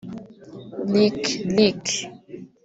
[0.93, 1.21] Lick
[1.55, 1.85] Lick